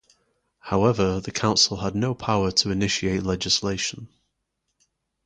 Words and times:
However, 0.61 1.19
the 1.19 1.29
council 1.29 1.77
had 1.77 1.93
no 1.93 2.15
power 2.15 2.49
to 2.49 2.71
initiate 2.71 3.21
legislation. 3.21 4.09